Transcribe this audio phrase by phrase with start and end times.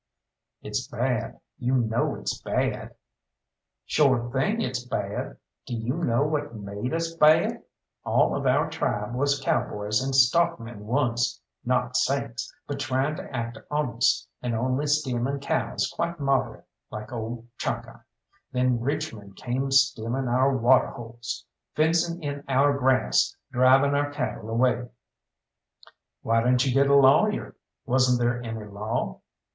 [0.63, 2.95] "It's bad you know it's bad!"
[3.85, 5.37] "Shore thing it's bad.
[5.67, 7.61] Do you know what made us bad?
[8.03, 13.59] All of our tribe was cowboys and stockmen once; not saints, but trying to act
[13.69, 18.01] honest, and only stealing cows quite moderate, like ole Chalkeye.
[18.51, 21.45] Then rich men came stealing our water holes,
[21.75, 24.89] fencing in our grass, driving our cattle away."
[26.23, 27.55] "Why didn't you get a lawyer
[27.85, 29.21] wasn't there any law?"